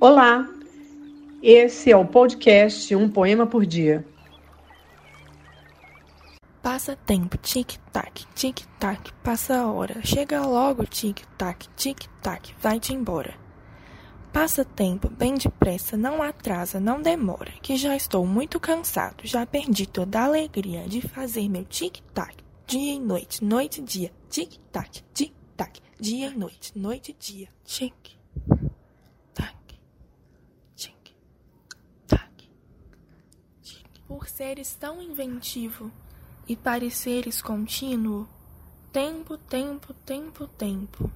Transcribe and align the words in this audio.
Olá, 0.00 0.48
esse 1.42 1.92
é 1.92 1.96
o 1.96 2.06
podcast 2.06 2.96
Um 2.96 3.06
Poema 3.06 3.46
por 3.46 3.66
Dia. 3.66 4.02
Passa 6.62 6.96
tempo, 6.96 7.36
tic-tac, 7.36 8.24
tic-tac, 8.34 9.12
passa 9.22 9.58
a 9.58 9.70
hora. 9.70 10.00
Chega 10.02 10.40
logo, 10.40 10.86
tic-tac, 10.86 11.68
tic-tac, 11.76 12.54
vai-te 12.58 12.94
embora. 12.94 13.34
Passa 14.32 14.64
tempo 14.64 15.10
bem 15.10 15.34
depressa, 15.34 15.98
não 15.98 16.22
atrasa, 16.22 16.80
não 16.80 17.02
demora, 17.02 17.52
que 17.60 17.76
já 17.76 17.94
estou 17.94 18.26
muito 18.26 18.58
cansado, 18.58 19.20
já 19.24 19.44
perdi 19.44 19.86
toda 19.86 20.20
a 20.20 20.24
alegria 20.24 20.88
de 20.88 21.02
fazer 21.02 21.46
meu 21.46 21.64
tic-tac, 21.66 22.36
dia 22.66 22.94
e 22.94 22.98
noite, 22.98 23.44
noite 23.44 23.82
e 23.82 23.84
dia, 23.84 24.10
tic-tac, 24.30 25.02
tic-tac, 25.12 25.78
dia 26.00 26.28
e 26.28 26.38
noite, 26.38 26.78
noite 26.78 27.10
e 27.10 27.16
dia, 27.18 27.48
tic-tac, 27.64 28.16
tic-tac, 30.76 32.48
tic. 33.62 33.99
Por 34.10 34.28
seres 34.28 34.74
tão 34.74 35.00
inventivo 35.00 35.88
e 36.48 36.56
pareceres 36.56 37.40
contínuo, 37.40 38.26
tempo, 38.92 39.38
tempo, 39.38 39.94
tempo, 40.04 40.48
tempo, 40.48 41.08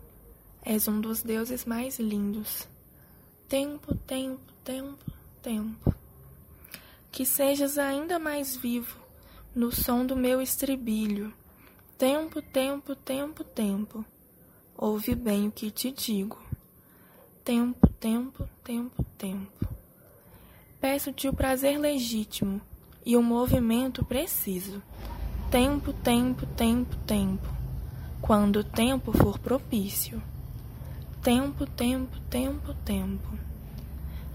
és 0.63 0.87
um 0.87 1.01
dos 1.01 1.21
deuses 1.21 1.65
mais 1.65 1.99
lindos 1.99 2.69
tempo, 3.49 3.97
tempo, 3.97 4.41
tempo, 4.63 5.13
tempo. 5.43 5.93
Que 7.11 7.27
sejas 7.27 7.79
ainda 7.79 8.17
mais 8.17 8.55
vivo 8.55 8.97
no 9.53 9.73
som 9.73 10.07
do 10.07 10.15
meu 10.15 10.41
estribilho. 10.41 11.35
Tempo, 11.99 12.41
tempo, 12.41 12.95
tempo, 12.95 13.43
tempo. 13.43 14.05
Ouve 14.77 15.17
bem 15.17 15.49
o 15.49 15.51
que 15.51 15.69
te 15.73 15.91
digo. 15.91 16.39
Tempo, 17.45 17.89
tempo, 17.99 18.49
tempo, 18.63 19.05
tempo. 19.19 19.69
Peço-te 20.81 21.29
o 21.29 21.35
prazer 21.35 21.77
legítimo 21.77 22.61
e 23.05 23.17
o 23.17 23.23
movimento 23.23 24.05
preciso. 24.05 24.83
Tempo, 25.51 25.93
tempo, 25.93 26.47
tempo, 26.47 26.97
tempo. 27.07 27.49
Quando 28.21 28.61
o 28.61 28.65
tempo 28.65 29.13
for 29.13 29.39
propício 29.39 30.23
tempo, 31.25 31.65
tempo, 31.65 32.21
tempo, 32.29 32.75
tempo, 32.85 33.31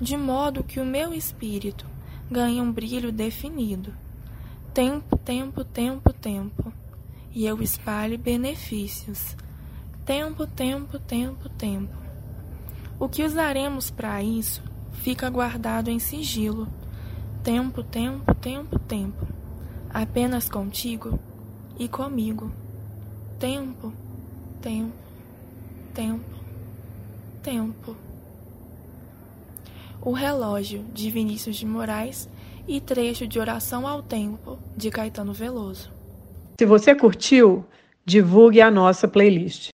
de 0.01 0.17
modo 0.17 0.63
que 0.63 0.79
o 0.79 0.85
meu 0.85 1.13
espírito 1.13 1.85
ganhe 2.31 2.59
um 2.59 2.71
brilho 2.71 3.11
definido. 3.11 3.93
Tempo, 4.73 5.15
tempo, 5.15 5.63
tempo, 5.63 6.11
tempo, 6.11 6.73
e 7.31 7.45
eu 7.45 7.61
espalhe 7.61 8.17
benefícios. 8.17 9.37
Tempo, 10.03 10.47
tempo, 10.47 10.97
tempo, 10.97 11.47
tempo. 11.49 11.95
O 12.99 13.07
que 13.07 13.23
usaremos 13.23 13.91
para 13.91 14.23
isso 14.23 14.63
fica 15.03 15.29
guardado 15.29 15.91
em 15.91 15.99
sigilo. 15.99 16.67
Tempo, 17.43 17.83
tempo, 17.83 18.35
tempo, 18.35 18.79
tempo. 18.79 19.27
Apenas 19.89 20.49
contigo 20.49 21.19
e 21.77 21.87
comigo. 21.87 22.51
Tempo, 23.39 23.93
tempo, 24.61 24.93
tempo 25.93 26.39
tempo. 27.49 27.95
O 30.01 30.11
Relógio, 30.11 30.85
de 30.93 31.09
Vinícius 31.09 31.57
de 31.57 31.65
Moraes, 31.65 32.29
e 32.67 32.79
trecho 32.79 33.27
de 33.27 33.39
Oração 33.39 33.87
ao 33.87 34.03
Tempo, 34.03 34.59
de 34.77 34.91
Caetano 34.91 35.33
Veloso. 35.33 35.91
Se 36.59 36.65
você 36.65 36.93
curtiu, 36.93 37.65
divulgue 38.05 38.61
a 38.61 38.69
nossa 38.69 39.07
playlist. 39.07 39.67